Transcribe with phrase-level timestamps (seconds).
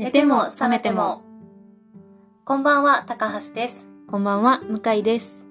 [0.00, 1.20] 寝ても覚めても。
[2.46, 3.86] こんばんは、高橋です。
[4.08, 5.46] こんばんは、向井です。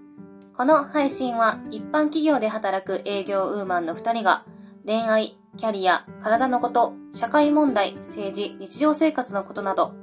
[0.58, 4.46] この配信は一般企業で働く営業ウーマンの2人が
[4.88, 9.94] 恋愛、キャリア、体のこと、社会問題、政治、日常生活のことなど、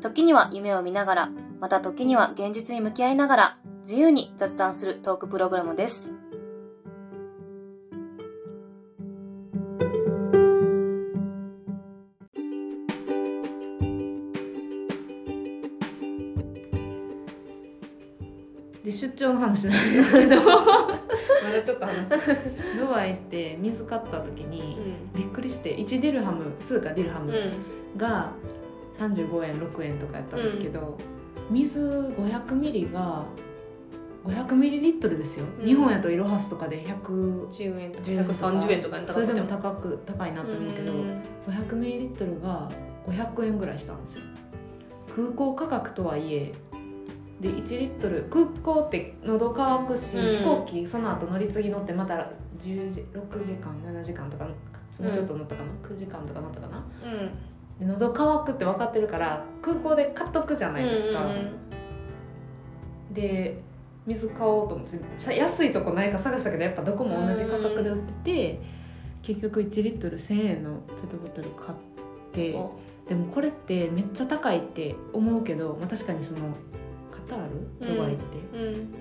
[0.00, 6.10] 時には夢を見ながら、また時には現実に向き合いながら、自由に雑談するトークプログラムです。
[19.28, 20.36] の話なんですけど。
[20.42, 22.16] まだちょっと話して。
[22.78, 27.32] ドバイって水買った時にびっくりして1デルハム通貨デルハム
[27.96, 28.32] が
[28.98, 30.96] 35円6円とかやったんですけど、
[31.50, 33.24] 水500ミリが
[34.24, 35.66] 500ミリリットルですよ、うん。
[35.66, 38.10] 日本やとイロハスとかで110 10円とか。
[38.10, 38.46] 円とか。
[38.46, 41.22] 130円とかにそれでも高く高いなと思うけど、うん。
[41.48, 42.68] 500ミリリットルが
[43.06, 44.22] 500円ぐらいしたんですよ。
[45.14, 46.52] 空港価格とはいえ
[47.42, 50.38] で1リットル空港って喉乾くし、うん。
[50.38, 52.14] 飛行機その後乗り継ぎ乗ってまた
[52.60, 56.86] 10時6時間7時間とかもうちょっと乗ったかな、9時間とか乗ったかな？
[57.04, 57.30] うん。
[57.80, 61.26] で喉乾くって分かってるから空港で買っとくじゃないですか、
[63.12, 63.60] で
[64.06, 68.60] 水買おうと思ってさ安いとこないか探したけどやっぱどこも同じ価格で売ってて、
[69.22, 71.78] 結局1リットル1000円のペットボトル買っ
[72.32, 72.78] てお。
[73.08, 76.54] でもこれってめっちゃ高いって思うけど、まあ、確かにその
[77.12, 77.38] カター
[77.80, 77.94] ル？
[77.94, 78.22] ドバイって、
[78.56, 78.94] うん。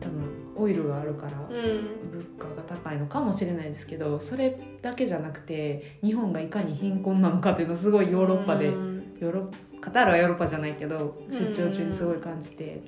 [0.00, 0.22] 多分
[0.56, 2.10] オイルがあるからうん。
[2.10, 9.16] 物価が高いのかもしれないですけどそれだけじゃなくて日本がいかに貧困なのかっていうのをすごいヨーロッパで、うん。
[9.20, 9.50] ヨーロ
[9.80, 11.38] カタールはヨーロッパじゃないけどうん。
[11.38, 12.82] 出張中にすごい感じて、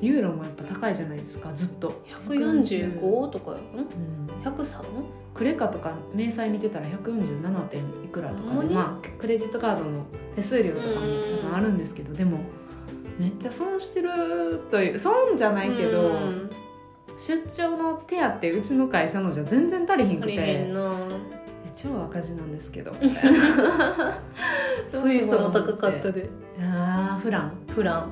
[0.00, 4.82] ユーロもやっぱ高いじゃないですかずっと、145とかやんうん、103?
[5.34, 12.40] クレカとか明細見てたら147点いくらとかまあ、クレジットカードの手数料とかも多分あるんですけどでも
[13.18, 14.10] めっちゃ損してる
[14.70, 16.50] という損じゃないけど、うん
[17.18, 20.92] 出張の手当うちの会社のじゃ全然足りひんくてな
[21.74, 22.92] 超赤字なんですけど。
[22.92, 24.18] みたいな
[24.88, 26.28] スイスも高かったで。
[26.60, 27.52] あーフラン。
[27.68, 28.10] フラン。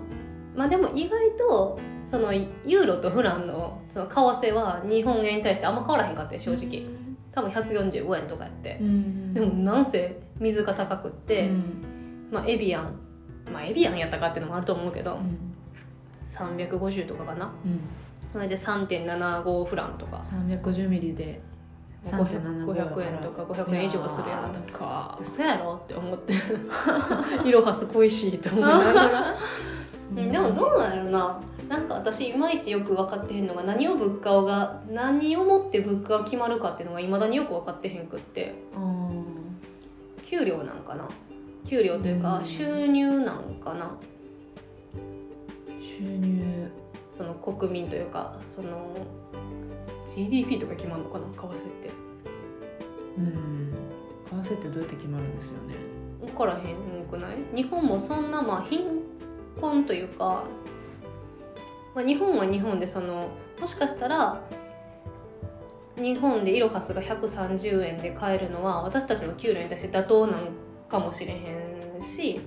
[0.55, 1.79] まあでも意外と
[2.11, 4.13] そのユーロとフランのその為
[4.49, 6.85] 替は日本円に対してあんま変わらへんかったよ正直。
[7.33, 8.79] 多分145円とかやって。
[8.81, 9.35] うん。
[9.35, 12.29] でもなんせ水が高くって、うん。
[12.31, 12.99] まあエビアン
[13.53, 15.57] まあエビアンやったかっていうのもあると思うけどうん。
[16.37, 17.53] 350とかかな。
[17.65, 17.81] うん。
[18.33, 20.23] それで3.75フランとか。
[20.49, 21.41] 350ミリで
[22.05, 25.19] 3.75 500円とか500円以上はするやろんか。
[25.21, 26.35] 嘘やろって思って。
[27.45, 29.35] イロハス恋しいと思いながら。
[30.17, 31.41] うんでもどうなるな。
[31.69, 38.55] なんか私いまいちよく分かってへんのが何を物価が何をもって物価が決まるかっていうのがいまだによく分かってへんくって。
[40.25, 41.09] 給料なんかな
[41.67, 42.45] 給料というかうん。
[42.45, 43.97] 収入なんかな？
[45.81, 46.71] 収入。
[47.13, 48.95] その国民というかその
[50.15, 51.27] GDP とか決まるのかな？
[51.27, 51.91] 為替って。
[53.19, 53.73] うん。
[54.45, 55.75] 為替ってどうやって決まるんですよね？
[56.21, 57.37] 分からへんくない？
[57.55, 58.81] 日本もそんなまあ貧
[59.61, 60.45] 困というか、
[61.95, 63.29] まあ、日本は日本でその
[63.61, 64.43] もしかしたら
[65.97, 70.41] 日本でイロハスが130円で買えるのは私たちの給料に対して妥当なん
[70.89, 72.41] かもしれへんし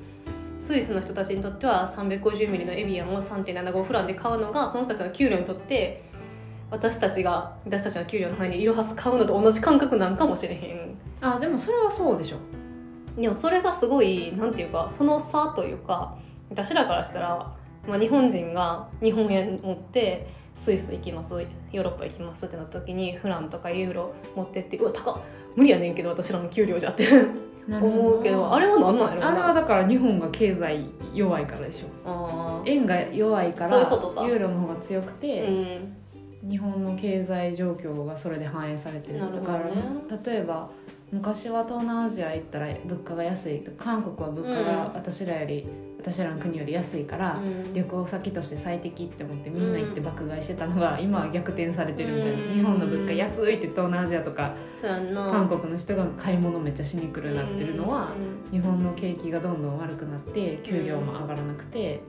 [0.57, 6.03] スイスの人たちにとっては350ミリのエビアンを3.75フランで買うのがその人たちの給料にとって
[6.71, 10.97] 私たちが私たちの給料の範囲でイロハス買うのと同じ感覚なんかもしれへん。
[11.21, 12.37] あでもそれはそうでしょ。
[13.19, 16.17] でもそれがすごいなんていうかその差というか
[16.49, 17.55] 私らからしたら、
[17.87, 25.19] まあ、日本人が日本円持ってスイス行きますヨーロッパ行きますってなった時にフランとかユーロ持ってってうわ高っ
[25.55, 27.07] 無理やねんけど私らの給料じゃって
[27.77, 32.63] 思うけどあれは何なんやろあれはだから日本が経済弱いからでしょ。
[32.65, 33.77] 円が弱いから
[34.25, 35.95] ユーロの方が強くうて、ん。
[36.49, 39.19] 日本の経済状況がそれで反映されてる。
[39.19, 39.73] なるほどだからね
[40.25, 40.69] 例えば
[41.11, 45.67] 昔は東南アジア行ったら物価が安いと韓国は物価が私らより、
[46.11, 47.73] 私らの国より安いから、うん。
[47.73, 52.53] 旅行先として最適って思ってみんな行って爆買いしてたのが今は逆転されてるみたいな、うん。
[52.53, 58.13] 日本の物価安いって東南アジアとか韓国の人が買い物めっちゃしに来るなってるのは、
[58.51, 62.01] 日本の景気がどんどん悪くなって給料も上がらなくて、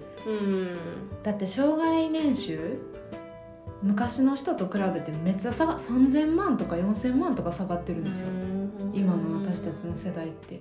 [1.23, 2.79] だって障害年収
[3.83, 8.29] 昔の人と比べてめっちゃ下が3000万とか4000万とか下がってるんですよ、
[8.93, 10.61] 今の私たちの世代って。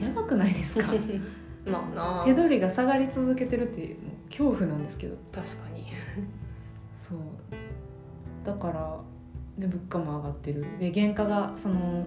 [0.00, 0.92] やばくないですか？
[1.64, 3.96] まあな手取りが下がり続けてるって
[4.28, 5.16] 恐怖なんですけど。
[5.30, 5.86] 確かに。
[6.98, 7.18] そう。
[8.44, 8.98] だから
[9.58, 10.66] で物価も上がってる。
[10.80, 12.04] で原価がその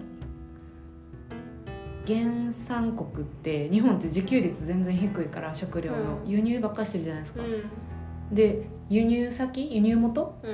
[2.06, 2.18] 原
[2.52, 6.18] 産国って日本って自給率全然低いから食料の。
[6.24, 6.30] うん。
[6.30, 8.34] 輸入ばっかりしてるじゃないですか、うん。
[8.34, 9.74] で輸入先？
[9.74, 10.38] 輸入元？
[10.42, 10.52] うん。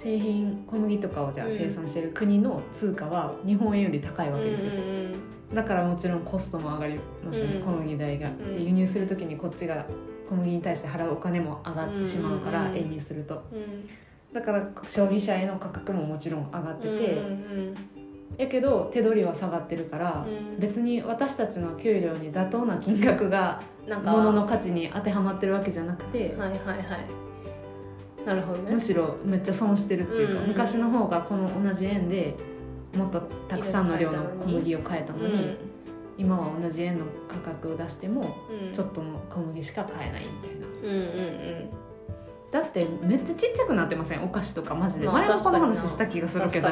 [0.00, 1.52] 製品小麦とかをじゃあうん。
[1.52, 5.14] 生産してる国の通貨は日本円より高いわけですよ、うんうん
[5.54, 7.62] だからもちろんコストも上がりますよね、うん。
[7.62, 8.54] 小麦代が、ん。
[8.54, 9.86] で輸入する時にこっちが
[10.28, 12.76] 小麦に対して払うお金も上がってしまうから、うん。
[12.76, 13.42] 円にすると。
[13.52, 13.88] うん。
[14.32, 17.74] だから消費者への価格ももちろん上がってて、うん
[18.36, 20.60] やけど手取りは下がってるから、うん。
[20.60, 26.78] 別に私たちの給料に妥当な金額がなんか物の価値に当てはまってるわけじゃなくて、はいはいはい。
[28.26, 28.72] なるほどね。
[28.72, 30.48] むしろめっちゃ損してるっていうか、うん。
[30.48, 32.36] 昔の方がこの同じ円で
[32.96, 35.56] もっとたくさんの量の小麦を買えたのに、
[36.16, 38.74] 今は同じ円の価格を出してもうん。
[38.74, 40.66] ちょっとの小麦しか買えないみたいな。
[40.66, 41.00] うんうんう
[41.66, 41.70] ん。
[42.50, 44.24] だってめっちゃちっちゃくなってません？
[44.24, 46.68] お菓子とかマジで、まあ前もこの話した気がするけど。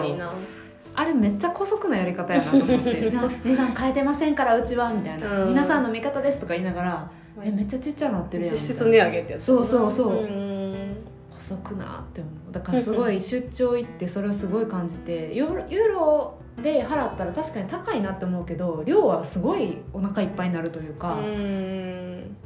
[0.99, 3.11] あれめっちゃ姑息なやり方やなと思って。
[3.13, 4.91] な値段変えてませんからうちは。
[4.91, 5.49] みたいな、うん。
[5.51, 7.11] 皆さんの味方ですとか言いながら
[7.43, 8.55] えめっちゃちっちゃなってるやん。
[8.55, 9.45] 実質値上げってやつ。
[9.45, 10.13] そうそうそう。
[10.15, 10.56] うん
[11.55, 12.53] 姑息なって思う。
[12.53, 22.37] だからすごい出張行ってそれをすごい感じてユーロで払ったら確かに高いなって思うけど量はすごいお腹いっぱいになるというか、うん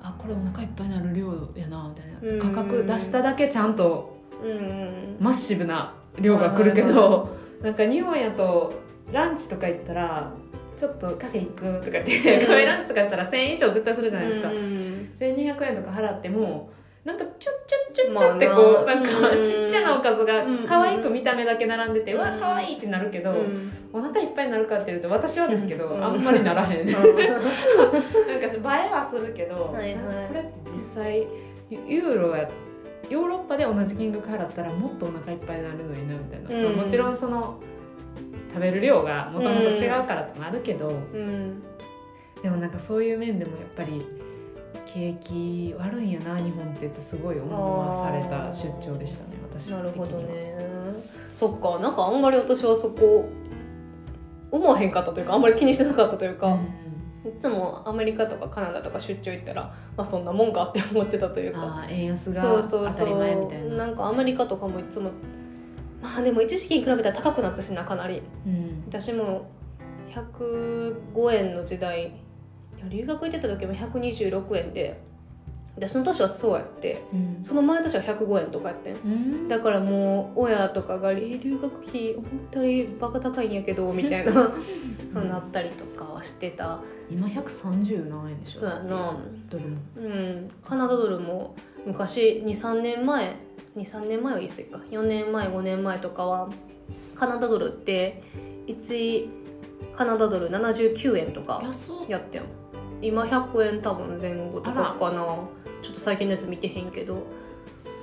[0.00, 1.26] あこれお腹いっぱいになる量
[1.56, 8.72] やなみたいうんな価格出しただけちゃんとうんマッシブな量が来るけはいどなんか日本やと
[9.12, 10.32] ランチとか行ったら
[10.78, 16.70] ちょっとカフェ行くとかってうんカフェランチとかしたら1000円以上絶対するじゃないですか、うん1200円とか払っても
[17.04, 18.94] なんかちょちょちょちまあょってこうな。
[18.94, 19.46] なんかうん。
[19.46, 20.66] ちっちゃなおかずがうん。
[20.66, 22.40] 可愛く見た目だけ並んでて、うん。
[22.40, 23.72] 可愛いってなるけど、うん。
[23.92, 26.04] お腹いっぱいになるかっていうと私はですけど、うん。
[26.04, 29.94] あんまりならへん、 なんか映えはするけど、はいはい。
[30.28, 31.26] これって実際
[31.70, 32.48] ユユーロや
[33.08, 36.76] ヨーロッパで同じ金額払ったらもっとお腹いっぱいになるのになみたいな、うん。
[36.76, 37.58] まあもちろんその
[38.52, 41.62] 食べる量がもともと違うからってなるけど、うん。
[42.42, 44.04] でもなんかそういう面でもやっぱり
[44.98, 49.84] 景気悪いんやな日本ってってすごい思わされた出張でしたね私的には。
[49.84, 50.58] なるほどね。
[51.32, 53.28] そっかなんかあんまり私はそこ
[54.50, 56.58] 思わへんかったというかあんまり気にしてなかったというか、
[57.24, 61.86] いつもアメリカとかカナダとか出張行ったらまあそんなもんかって思ってたというか。
[61.88, 63.86] 円安が当たり前みたいうな。
[63.86, 65.10] なんかアメリカとかもいつも
[66.02, 68.22] まあでも一時期に比べたら高くなったしなかなり。
[68.46, 68.82] うん。
[68.88, 69.48] 私も
[70.10, 72.12] 105円の時代
[72.88, 75.00] 留学行ってた時も126円で
[75.76, 77.38] 私の年はそうやってうん。
[77.44, 78.94] その前の年は105円とかやってん。
[78.94, 79.48] うん。
[79.48, 84.40] だからもう親とかが「え留学費本当にバカ高いんやけど」 みたいなそ
[85.20, 86.80] うなったりとかはしてた。
[87.10, 88.60] 今130何円でしょ？
[88.60, 89.16] そうやな。
[89.48, 89.76] ドルも。
[89.96, 90.50] うん。
[90.64, 91.54] カナダドルも
[91.86, 93.36] 昔23年前
[93.76, 94.80] 23年前は言い過ぎか。
[94.90, 96.48] 4年前5年前とかは
[97.14, 98.22] カナダドルって
[98.66, 99.28] 1
[99.96, 101.62] カナダドル79円とか
[102.08, 102.42] やってん
[103.00, 105.24] 今100円多分前後とかかな。
[105.82, 107.22] ちょっと最近のやつ見てへんけど。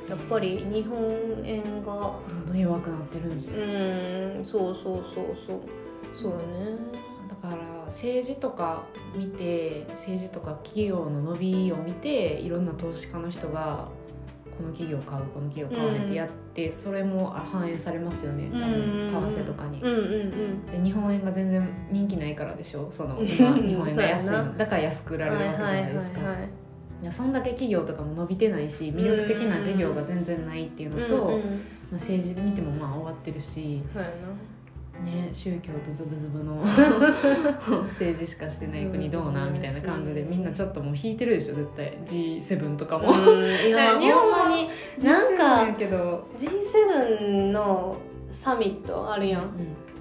[0.07, 1.92] やっぱり日本円が。
[1.94, 3.65] どんどん弱くなってるんですうよ。
[3.65, 5.59] ーんそうそうそうそう。
[6.13, 6.77] そうよね。
[7.27, 8.83] だから政治とか
[9.15, 13.88] 見て政治とか企業の伸びを見ていろんな投資家の人が
[14.57, 18.50] この企業買うこの企業買わないってやって、それも反映されますよね。
[18.52, 19.81] 多分為替とかに。
[19.81, 26.66] で日本円が全然人気ないからでしょその今うん日本円が安いだから安く売られるわけじゃないですか、はい
[27.06, 33.81] やそんだけ企業とかも伸びてないし魅力的な事業が全然ないっていうのと、まあ、政治見てもまあ終わってるし、
[35.06, 36.56] ね、宗教とズブズブの
[37.94, 41.97] 政治しかしてない国どうなみたいな感じでみんなちょっともう引いてるでしょ絶対。
[42.06, 43.12] G7 とかも。
[43.12, 44.69] いや日本はに
[45.06, 47.97] なんかやけど、G7 の
[48.31, 49.52] サミットあるやん。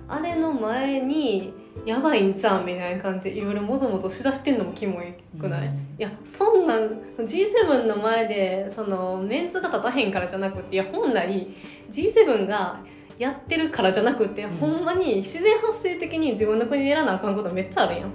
[0.08, 1.52] あれの前に
[1.84, 5.74] やばいんちゃうんみたいな感じでいろいろもぞもぞしだしてんのもキモいくない、うん。
[5.74, 11.48] いやそんなん G7 の前でそのメンツが立たへんからじゃなくていや本来
[11.90, 12.80] G7 が
[13.18, 14.56] やってるからじゃなくて、うん。
[14.56, 18.04] ほんまに自然発生的に自分の国でやらなあかんことめっちゃあるやん。
[18.04, 18.08] あ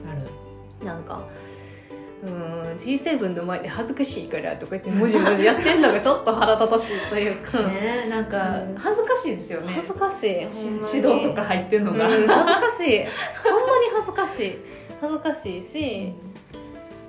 [0.81, 0.85] る。
[0.85, 1.21] なんか
[2.23, 8.75] うーん G7 の前で恥ずかしいからとか言ってもじもじやってんのがちょっと腹立たしいというか、 ねなんかうん。
[8.75, 9.73] 恥ずかしいですよね。
[9.73, 13.05] 恥ずかしい指導とか入ってんのが、うん恥ずかしい。
[13.43, 14.57] ほんまに恥ずかしい。
[15.01, 16.13] 恥ずかしいし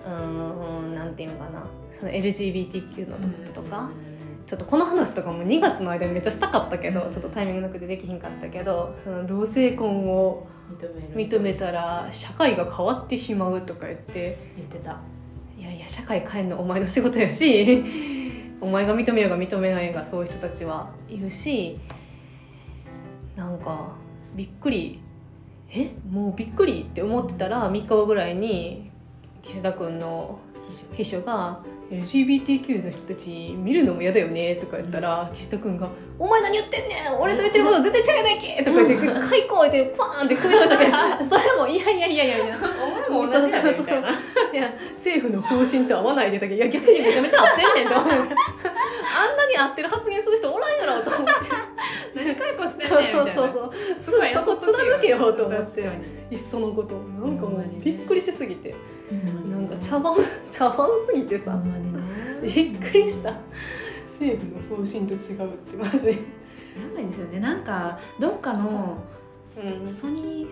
[0.06, 1.64] うーんなんていうのかな。
[1.98, 3.22] その LGBTQ のこ
[3.54, 3.90] ととか、
[4.50, 7.12] ちょっとこの話とかも2月の間にめっちゃしたかったけど、うん。
[7.12, 10.48] ちょっとタイミングなくてできひんかったけどその同性婚を
[11.14, 14.98] 認めたら社会が変わってしまうとか言って言ってた。
[15.56, 17.84] いやいや社会変えるのお前の仕事やし
[18.60, 21.78] お前が認めようが認めないがそういう人たちはいるし
[23.36, 23.92] なんか
[24.34, 25.00] びっくり。
[25.72, 25.92] え？
[26.10, 28.90] もうびっくりって思ってたら3日後ぐらいに
[29.42, 30.40] 岸田君の
[30.92, 31.60] 秘書が
[31.90, 40.86] LGBTQ の人たち見るのも嫌だよねとか言ったら、岸田君が「お前何言ってんねん俺と言ってること絶対違うやないけ!」とか言って「開口!」ってパーンって首の下で
[41.28, 42.36] それも「いやいやいやいや。
[42.36, 42.58] いや
[43.08, 44.08] お前も同じやねみたいな。
[44.10, 48.10] いや政府の方針と合わないでだけどいや逆にめちゃめちゃ合ってんねんと思う。
[48.12, 51.59] あんなに合ってる発言する人おらんやろと思って何
[52.14, 53.34] 解雇してんねんみたいな。
[53.34, 54.34] そうそうそう。
[54.34, 55.80] そこ貫けよと思って。
[56.30, 56.96] いっそのこと。
[56.96, 58.74] なんかもうびっくりしすぎて。
[59.50, 60.16] なんか茶番
[60.50, 61.52] 茶番すぎてさ。
[61.52, 61.92] ほん
[62.42, 63.34] びっくりした。
[64.08, 66.08] 政府の方針と違うってマジ。
[66.08, 66.14] や
[66.94, 67.40] ばいですよね。
[67.40, 68.98] なんかどっかの
[69.56, 69.86] うん。
[69.86, 70.48] ソニー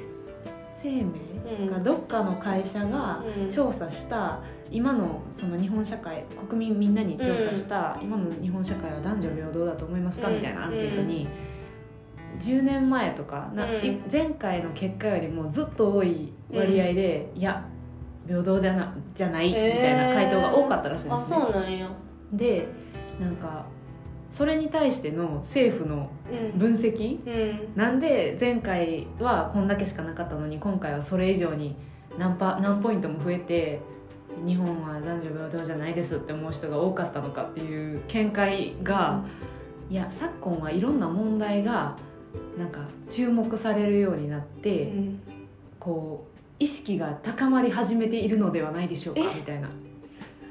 [0.82, 3.50] 生命がどっかの会社がうん。
[3.50, 11.26] 調査した今のその日本社会国民みんなに調査した今の日本社会は男女平等だと思いますかうんみたいなアンケートに
[12.40, 14.02] 10年前とかなうん。
[14.10, 17.64] 前回の結果よりもずっと多い割合でいや
[18.26, 21.36] 平等じゃなじゃないみたいな回答が多かったらしいんであすね。
[21.40, 21.90] そうなんや。
[22.32, 22.68] で
[23.20, 23.64] なんか
[24.30, 26.58] それに対しての政府のうん。
[26.58, 27.72] 分析うん。
[27.74, 31.76] なんで前回はこんだけしかなかったのに今回はそれ以上に
[32.18, 33.80] 何パ何ポイントも増えて
[34.46, 39.24] 日本は男女平等じゃないですって思う人が多かったのかっていう見解が、
[39.90, 41.96] いや昨今はいろんな問題が
[42.58, 42.80] なんか
[43.10, 45.20] 注目されるようになっうて、ん。
[45.78, 49.24] こう意識が高まり始めているのではないでしょうかえ？
[49.36, 49.68] みたいな。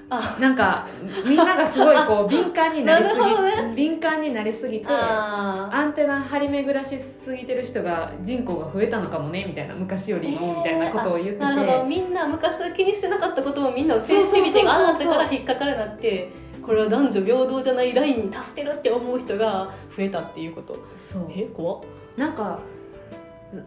[0.09, 0.37] あ。
[0.39, 0.87] なんか
[1.25, 3.73] みんながすごいこう敏感になりすぎ ね。
[3.75, 11.83] 敏感になりすぎてあアンテナ張り巡らしすぎてる人が人口が増えたのかもねみたいな昔よりもみたいなことを言ってて、なるほど。
[11.83, 16.29] みんな昔は気にしてなかったこともみんな接してみてああってから引っかかるなって
[16.67, 20.77] これは男女平等じゃないラインに達してるって思う人が増えたっていうこと。
[20.99, 21.27] そう。
[21.33, 21.81] え怖っ。
[22.17, 22.59] なんか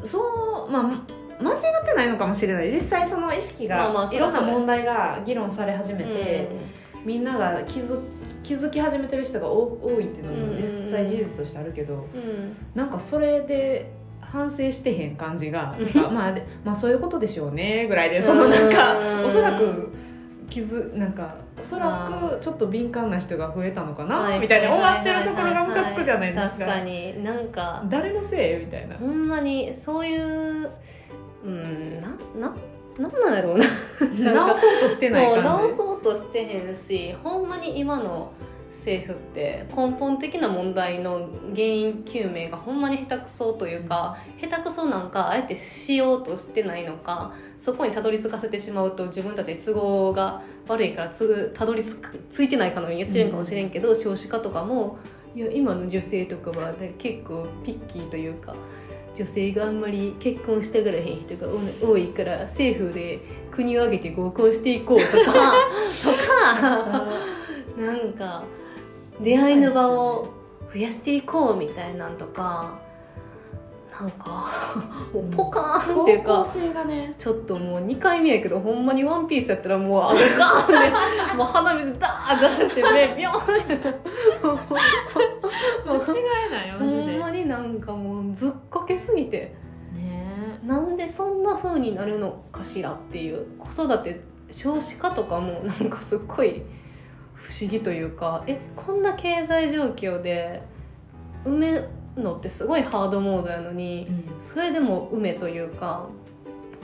[0.05, 0.83] そうまあ
[1.43, 2.71] 間違ってないのかもしれない。
[2.71, 6.49] 実際その意識まあまがいろんな問題が議論され始めて、
[7.05, 7.99] みんなが気づ
[8.43, 12.01] 気づき始めてる人が多多いっていうのも実際事実としてあるけど、うん。
[12.01, 13.91] うんなんかそれで
[14.21, 15.89] 反省してへん感じがなん。
[16.05, 19.25] かまあでまあそういうことでしょうねぐらいでそのなんかうん。
[19.25, 19.91] おそらく
[20.51, 24.39] 気づなんかおそらくちょっと敏感な人が増えたのかな？
[24.39, 26.67] みたいに終わってるところがムカつくじゃないですか。
[26.67, 27.25] 確かに。
[27.25, 27.83] なんか。
[27.89, 28.67] 誰のせい？
[28.67, 28.97] みたいな。
[28.97, 30.71] ほんまにそういう
[31.45, 32.55] うんなな
[32.99, 33.65] なんなんだろうな。
[34.35, 38.33] 直そうとしてないそう感じ直そうとしてへんしほんまに今の
[38.81, 54.99] 政府って根本的な問題の原因究明がほんまに下手くそというか、下手くそなんかあえてしようとしてないのかそこにたどり着かせてしまうと自分たちに都合が悪いからつぐたどり着いてないかのように言ってるんかもしれんけど、少子化とかも
[55.37, 58.57] いや今の女性とかは、ね、結構ピッキーというか
[59.15, 61.47] 女性があんまり結婚したがらへん人が
[61.83, 63.21] 多いから政府で
[63.51, 65.53] 国を挙げて合コンしていこうとか
[66.03, 67.07] とか
[67.79, 68.45] なんか
[69.23, 70.29] 出会いの場を
[70.73, 72.81] 増やしていこうみたいなんとか
[74.01, 74.47] なんか
[75.37, 76.47] ポカーンっていうか
[76.85, 77.15] ね。
[77.19, 80.69] ちょっともう2回目やけどほんまにワンピースやったらもうあれガーン
[81.29, 83.41] でもう鼻水ダーッ出してねビョーン
[85.85, 85.99] 間違
[86.49, 87.03] いないマジで。
[87.03, 89.55] ほんまになんかもうずっこけすぎて。
[89.93, 90.59] ね。
[90.65, 93.45] なんでそんな風になるのかしらっていう。
[93.59, 96.63] 子育て少子化とかもなんかすっごい
[97.43, 100.63] 不思議というかえこんな経済状況で
[101.45, 104.07] 埋めるのってすごいハードモードやのに
[104.41, 106.09] それでも埋めというか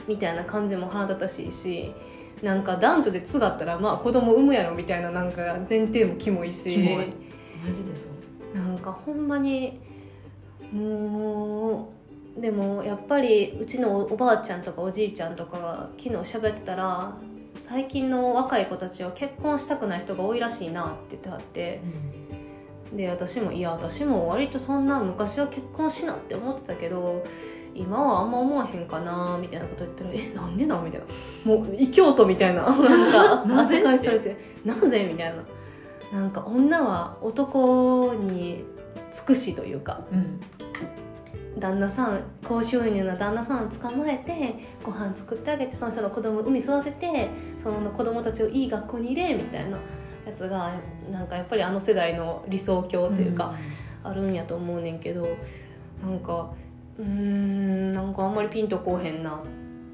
[0.07, 1.93] みたいな感じも腹立たしいし
[2.41, 6.71] なんか男女で継がったらまあ子供産むやろみたいななんか前提もキモいし。
[6.71, 7.07] キモい。
[7.65, 8.07] マジでそ
[8.53, 8.57] う。
[8.57, 9.79] なんかほんまに
[10.71, 11.91] も
[12.37, 17.13] うでもやっぱりうちのおばあちゃんとかおじいちゃんとかが昨日喋ってたら
[17.67, 21.81] 最近の若い子たちは結婚したくない人が多いらしいなって言ってはって
[22.95, 27.23] で私もいや私も割とそんな昔は結婚しなって思ってたけど
[27.75, 35.33] 今はあんま思わへんかなみたいなこと言ったら「えなんでなん?」みたいなもう異教徒みたいな なんか扱いされて「なぜ?」みたい
[36.11, 38.63] ななんか女は男に
[39.13, 40.39] 尽くしというかうん
[41.59, 47.29] 旦那さん高収入な旦那さんを捕まえてご飯作ってあげてその人の子供を産み育てて
[47.61, 49.77] その子供たちをいい学校に入れみたいな
[50.25, 50.73] やつが
[51.11, 53.55] なんかやっぱりあの世代の理想郷というか、
[54.03, 55.27] あるんやと思うねんけど
[56.01, 56.51] なんか
[56.99, 59.45] うーんなんかあんまりピンとこうへんなっ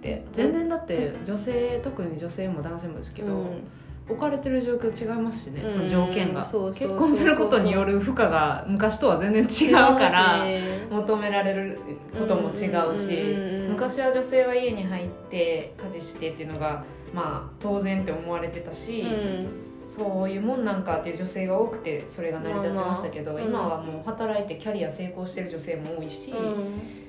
[0.01, 0.25] て。
[0.33, 3.63] 全然だって女性特に女性も男性もですけど、うん
[4.09, 5.71] 置かれてる状況違いますしね、うん。
[5.71, 6.41] その条件が。
[6.41, 10.45] 結婚することによる負荷が昔とは全然違うから
[10.89, 11.79] 求められる
[12.17, 13.71] ことも違うし、うん。
[13.71, 16.83] 昔は女性は家に入って家事してっていうのが
[17.13, 19.45] まあ当然って思われてたし、うん。
[19.45, 23.49] そういうもんなんかっていう女性が多くてそれが成り立ってましたけど、まあまあ。
[23.49, 27.02] 今はもう働いてキャリア成功してる女性も多いし、うん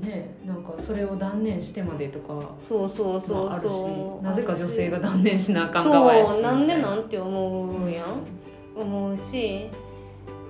[0.00, 6.32] ねなんかそれを断念してまでとかそうそうそうまああるしそうなぜか女性が断念しなあかん側やし。
[6.32, 8.02] そうなんでないんて思うや。
[8.04, 8.40] ん
[8.76, 9.68] 思うし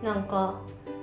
[0.02, 0.60] なんか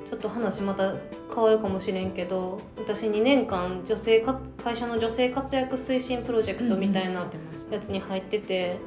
[0.09, 0.93] ちょっと話また
[1.33, 7.27] 変わるかもしれんけど私2年間女性か会社の女性活躍推進プロジェクトみたいな
[7.69, 8.77] やつに入ってて、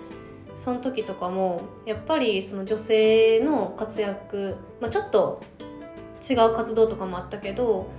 [0.57, 5.43] その時とかもやっぱりその女性の活躍、まあ、ちょっと
[6.29, 7.91] 違う活動とかもあったけど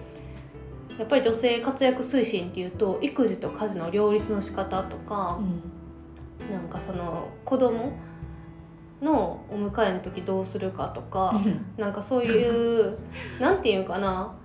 [0.97, 5.39] やっぱり女性活躍推進っていうと育児と家事の両立の仕方とか、
[6.51, 7.93] なんかその子供
[9.01, 11.41] のお迎えの時どうするかとか
[11.77, 12.97] なんかそういう
[13.39, 14.35] なんていうかな。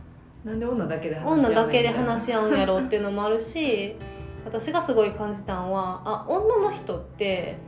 [0.44, 3.96] なんで女だけで話し合う女だけで話しし合うんやろっていうのもあるし
[4.44, 7.58] 私がすごい感じたのはあ女の人って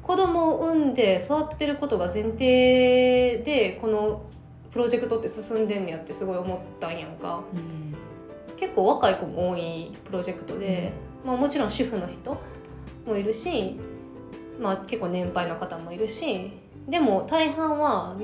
[0.00, 4.22] 子供を産んで育ててることが前提でこの
[4.70, 7.42] プロジェクトって進んでんねやってすごい思ったんやんか
[8.60, 10.92] 結構若い子も多いプロジェクトで、
[11.24, 12.38] まあ、もちろん主婦の人
[13.06, 13.80] もいるし、
[14.60, 16.52] まあ、結構年配の方もいるし
[16.86, 18.14] でも大半は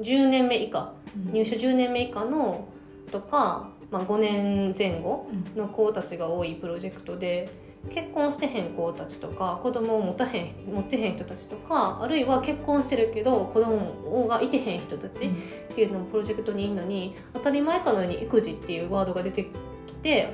[0.00, 0.92] 10年目以下
[1.32, 2.68] 入社10年目以下の
[3.10, 5.26] とか、まあ、5年前後
[5.56, 7.48] の子たちが多いプロジェクトで
[7.88, 19.46] 結婚してへん子たちとか子供を持たへん持ってへん人たちとかあるいは結婚してるけど子供がいてへん人たちっていうのもプロジェクトにいるのに当たり前かのように育児っていうワードが出て
[19.86, 20.32] きて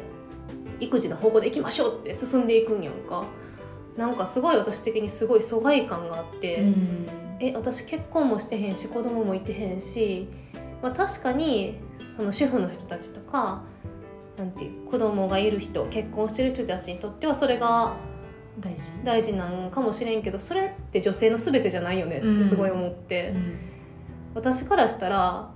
[0.81, 3.25] 育児の方向で行きましょうって進んでいくんやんか
[3.97, 6.63] なんかすごい私的にすごい疎外感があって。
[7.41, 10.29] え私結婚もしてへんし子供もいてへんし、
[10.81, 11.81] まあ、確かに
[12.17, 13.65] その主婦の人たちとか
[14.37, 17.97] なんていう子供がいる人結婚してる人たちにとってはそれが
[18.61, 18.81] 大事。
[19.05, 23.33] 大事なんかもしれんけどそれって女性の全てじゃないよねってすごい思って、
[24.35, 25.51] 私からしたら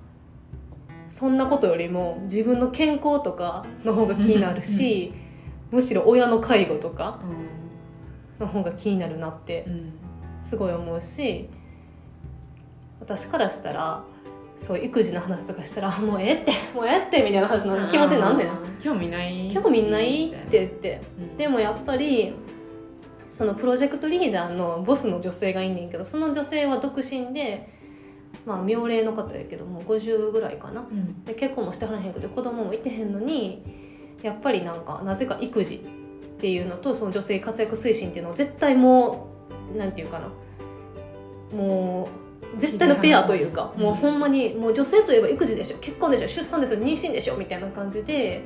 [1.10, 5.12] そんなことよりも自分の健康とかの方が気になるし、
[5.70, 7.20] むしろ親の介護とか
[8.38, 9.66] の方が気になるなって
[10.44, 11.48] すごい思うし
[13.00, 14.04] 私からしたら
[14.60, 18.48] そう育児の話とかしたら もうええって もうええってみたいな話の気持ちになんねん。
[18.82, 19.50] 興味ない。
[19.52, 21.00] 興味ないって言って。
[21.36, 22.32] でもやっぱり
[23.30, 27.68] そのプロジェクトリーダーのボスの女性がいんねんけどその女性は独身で
[28.44, 30.80] まあ妙齢の方やけどもう50ぐらいかな。
[30.80, 31.24] うん。
[31.24, 33.62] で結婚もしてはらへんくて子供もいてへんのに
[34.22, 39.28] やっぱりなんかなぜか育児っていうのとその女性活躍推進っていうのを絶対も
[39.74, 40.28] うなんていうかな。
[41.56, 43.82] もう絶対のペアというかうん。
[43.82, 48.42] もうほんまにもう女性といえば育児でしょ結婚でしょ出産でしょ妊娠でしょみたいな感じで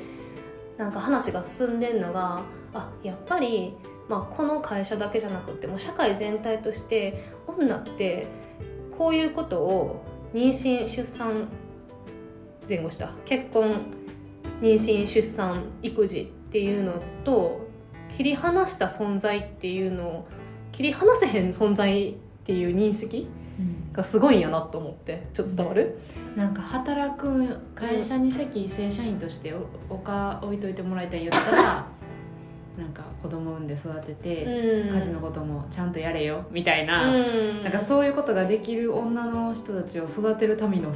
[0.77, 2.43] なんか話が進んでんのが
[2.75, 3.75] あやっぱり、
[4.09, 8.27] まあ、この会社だけじゃなくてもう社会全体として女って
[8.97, 11.49] こういうことを妊娠出産
[12.69, 13.83] 前後した結婚
[14.61, 17.61] 妊娠出産育児っていうのと
[18.17, 20.29] 切り離した存在っていうのを
[20.71, 23.29] 切り離せへん存在っていう認識
[23.93, 25.99] がすごいんやなと思ってちょっと伝わる、
[26.37, 31.87] なんか働く会社に席正社員としておおか置いといてもらいたいん言ったら
[32.79, 34.97] なんか子供産んで育てて、うん。
[34.97, 37.62] 家事のこともちゃんとやれよみたいな、うん。
[37.62, 40.91] なんかそういうことができる女の人たちを育てるための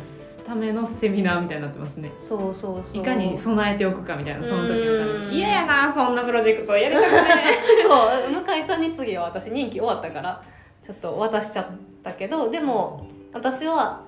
[0.47, 2.13] ためのセミナーみたいになってますね。
[2.19, 3.03] そうそうそう。
[3.03, 5.31] いかに備えておくかみたいなその時のためうん。
[5.31, 7.55] に嫌やなそんなプロジェクトやりたくない
[7.87, 10.43] そう向井さんに次は私任期終わったから
[10.83, 11.67] ちょっと渡しちゃっ
[12.07, 14.05] たけどでも私は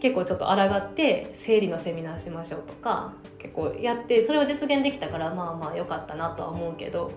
[0.00, 7.12] 結構ちょっと抗って生理のセミナーしましょうとか結構やってそれを実現できたからまあまあ良かったなとは思うけど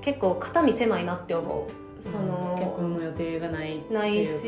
[0.00, 1.84] 結構肩身狭いなって思う。
[2.04, 4.42] その、結婚の予定がないっていうかないし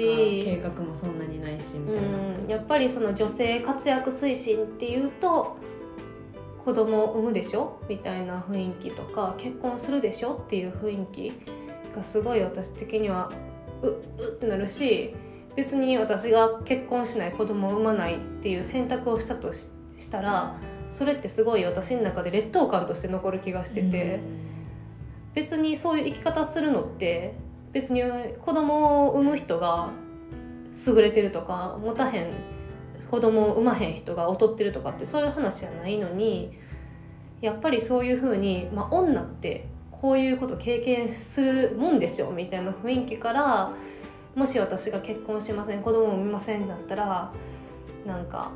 [0.45, 5.57] 計画もそんなにないしみたいな、うん、やっぱりその女性活躍推進っていうと
[6.63, 7.81] 子供を産むでしょ？
[7.89, 10.35] みたいな雰囲気とか結婚するでしょ？
[10.35, 11.33] っていう雰囲気
[11.97, 13.31] がすごい私的には
[13.83, 15.15] ううってなるし
[15.57, 20.57] 別に私が結婚しない子供を産まないっていう選択をしたとししたら
[20.91, 24.47] それってすごい私の中で劣等感として残る気がしてて。
[25.37, 27.35] 別にそういう生き方するのって
[27.73, 28.03] 別に
[28.41, 29.91] 子供を産む人が
[30.87, 32.33] 優れてるとか持たへん
[33.11, 36.59] 子供を産まへん人が劣ってるとかってそういう話じゃないのに
[37.43, 39.69] やっぱりそういうふうに、まあ、女って
[40.01, 43.73] こういうこと経験するもんでしょみたいな雰囲気から
[44.35, 47.33] もし私が結婚しません子供も産みませんだったら
[48.07, 48.51] なんか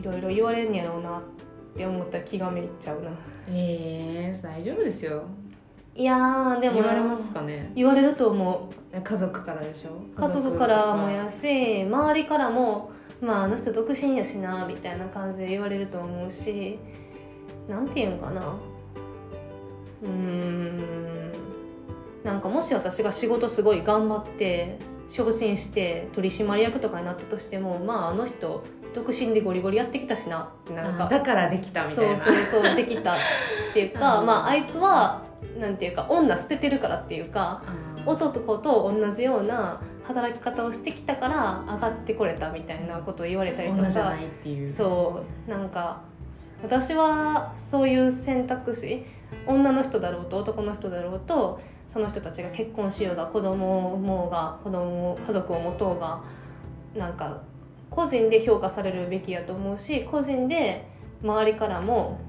[0.00, 1.22] いろいろ言われんやろうなっ
[1.76, 3.10] て思ったら気がめいっちゃうな。
[3.48, 5.24] えー、大丈夫ですよ。
[5.94, 7.70] いやでも言われますかね。
[7.74, 9.00] 言われると思う。
[9.00, 9.90] 家族からでしょ。
[10.18, 16.78] 家族からもやし周りからもまああの人独身やしなみたいな感じで言われると思うし
[17.68, 18.56] なんて言うんかな
[20.02, 21.32] うーん。
[22.24, 28.62] なんかもし私が仕事すごい頑張って昇進して取締役とかになったとしてもまああの人
[28.94, 32.16] 独身でゴリゴリやってきたしなってなんかだからできたみたいな。
[32.16, 33.16] そうそうそうできたっ
[33.72, 35.22] ていうか、 まああいつは
[35.58, 37.62] なんていうか女捨ててるからっていうか
[38.04, 43.90] 男と同じような働き方をしてきたから上がってこれたみたいなことを言われたりとか
[44.72, 46.02] そうなんか
[46.62, 49.04] 私はそういう選択肢
[49.46, 51.60] 女の人だろうと男の人だろうと
[51.92, 56.22] その人たちが結婚しようが子供を産もうが子供家族を持とうが
[56.94, 57.42] なんか
[57.90, 60.86] 個人で評価されるべきやと思うし個人で
[61.22, 62.20] 周りからも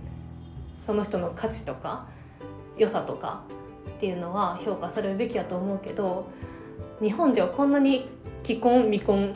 [0.80, 2.08] その人の価値とか
[2.78, 3.44] 良さとか
[3.98, 6.28] っていうのは評価されるべきやと思うけど
[7.02, 8.08] 日本ではこんなに
[8.44, 9.34] 既婚未婚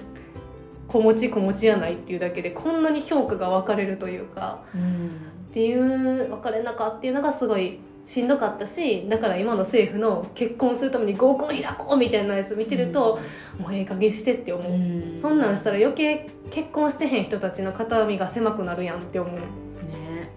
[0.87, 13.19] 子持ち子持ちやないっていうだけでこんなに評価が分かれるというか、うん、っていう分かれなかっていうのがすごいしんどかったしだから今の政府の結婚するために合コン開こうみたいなやつ見てると、
[13.57, 19.35] うん、もうええ加減してって思う、うん、そんなんしたら余計結婚してへん人たちの肩身が狭くなるやんって思う。
[19.35, 20.29] ね。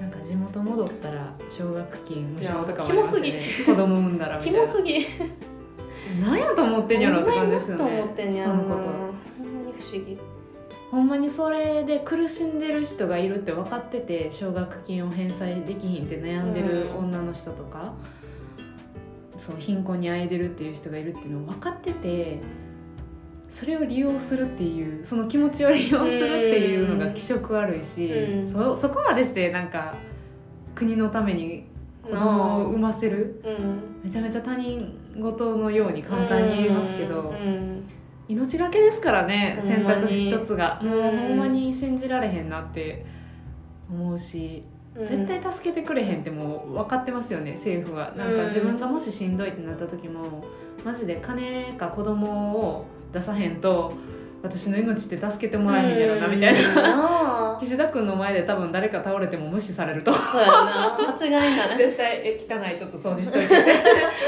[0.00, 3.42] なんか地元戻ったら奨学金無償とかもありますね。
[3.64, 4.60] 子供産んだらみたいな。
[4.60, 5.06] キモすぎ。
[6.20, 7.84] 何やと思ってんやろって感じですよね。
[7.84, 9.13] と思ってんやろ
[9.98, 10.18] 思議。
[10.90, 17.94] ほんまにそれで苦しんでる人がいるって分かってて奨学金を返済できひんって悩んでる女の人とか、
[19.32, 22.38] うん、そう貧困にあえでるっていう人がいるっていうのを分かってて
[23.50, 29.96] それを利用するっていうその気持ちを利用するっていうのが気色悪いし、うん、そそこまでしてなんか
[30.76, 31.66] 国のために
[32.04, 37.30] 子供を産ませる、うん、めちゃめちゃ他人事のように簡単に言いますけど。
[37.30, 37.93] うん
[38.28, 40.80] 命がけですからね選択一つが。
[40.82, 43.04] もうほんまに信じられへんなって
[43.90, 44.64] 思うし、
[44.96, 48.12] 絶対助けてくれへんってもう分かってますよね政府は。
[48.16, 50.44] なんか自分がもししんどいってなった時も
[50.84, 53.92] マジで金か子供を出さへんと
[54.44, 57.56] 私の命って助けてもらえへんやろなみたいな。
[57.58, 60.12] 岸田君の前で多分誰か倒れても無視されると。
[60.12, 60.98] そうやな。
[61.18, 61.78] 間違いない。
[61.78, 63.54] 絶対え汚いちょっと掃除しといて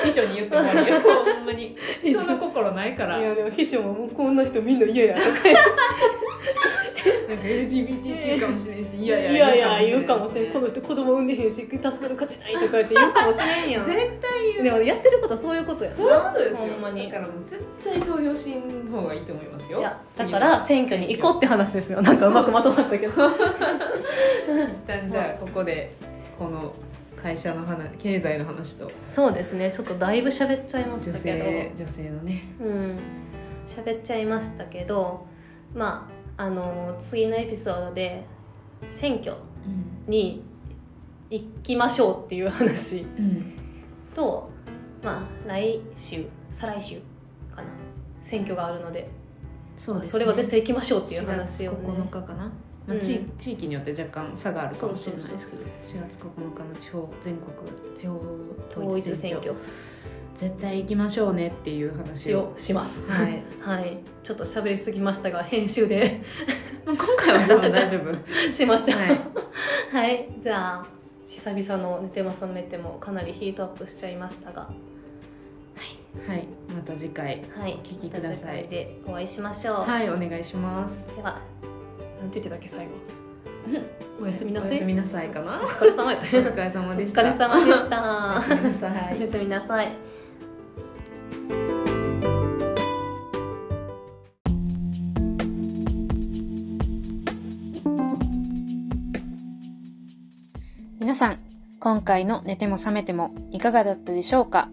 [0.07, 1.77] 秘 書に言ってもらうよほんまに。
[2.03, 3.19] 人の心ないから。
[3.21, 5.27] いやでも秘書もこんな人みんな嫌やとか
[7.29, 10.53] なんか LGBTQ かもしれんしいやいやいやいや言うかもしれん。
[10.53, 13.85] この人子供産んでへんし助かる価値ないとか言って言うかもしれんやん。
[13.85, 14.63] 絶対言う。
[14.63, 16.59] でもやってることはそういうことやそういうことですよ。
[16.59, 17.11] ほんまに。
[17.11, 19.81] だからもう絶対投票しん方がいいと思いますよ。
[19.81, 22.01] いやだから選挙に行こうって話ですよ。
[22.01, 23.13] なんかうまくまとまったけど。
[23.29, 23.37] 一
[24.87, 25.93] 旦じゃあここで
[26.39, 26.73] この
[27.21, 28.91] 会社の話経済の話と。
[29.05, 29.71] そうですね。
[29.71, 31.45] ちょっとだいぶ喋っちゃいましたけど。
[31.85, 32.45] 女性のね。
[32.61, 32.99] うん。
[33.67, 35.27] 喋っちゃいましたけど。
[35.75, 38.25] まああの次のエピソードで
[38.93, 39.35] 選挙
[40.07, 40.43] に
[41.31, 43.53] 行きましょうっていう話、うん、
[44.15, 44.51] と
[45.03, 46.97] まあ来週再来週
[47.55, 47.69] かな。
[48.25, 49.09] 選挙があるので。
[49.79, 52.51] そう、ね、それは絶対行きましょうっていう話を、ね、9日かな、
[52.87, 55.63] まあ、地地域によって若干差があるかもしれないですけど。
[55.63, 58.21] 4月9日の地方全国地方
[58.71, 59.55] 統一選挙
[60.37, 63.07] 絶対行きましょうねっていう話をします。
[63.07, 66.23] はい、 はい、ちょっと喋りすぎましたが編集で。
[66.85, 68.53] 今回は多分大丈夫。
[68.53, 69.21] しました、はい、
[69.91, 70.87] はい、じゃあ
[71.29, 74.69] 久々の「寝てますめて」もかなりヒートアップしちゃいましたが。
[76.27, 79.77] はい、また次回お聞きください、はい、でお会いしましょう。
[79.83, 80.09] はい。
[80.09, 81.07] お願いします。
[81.15, 81.39] では
[82.21, 82.93] なんて言ってたっけ最後。
[84.23, 84.71] おやすみなさい。
[84.71, 85.61] おやすみなさいかな。
[85.63, 87.23] お疲れ様お疲れ様でした。
[87.23, 88.41] お疲れ様でした。
[89.17, 90.16] おやすみなさい
[101.87, 104.71] 今回の寝ても覚めてもいかがだったでしょうか？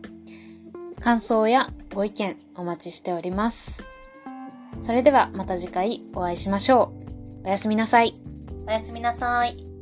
[1.00, 3.84] 感想やご意見お待ちしております。
[4.82, 6.92] それではまた次回お会いしましょ
[7.44, 7.46] う。
[7.46, 8.20] おやすみなさい。
[8.66, 9.73] おやすみなさい。